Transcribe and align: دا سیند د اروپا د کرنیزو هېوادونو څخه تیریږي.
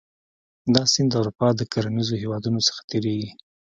دا 0.73 0.83
سیند 0.91 1.09
د 1.11 1.15
اروپا 1.21 1.47
د 1.55 1.61
کرنیزو 1.71 2.15
هېوادونو 2.23 2.59
څخه 2.67 2.81
تیریږي. 2.89 3.29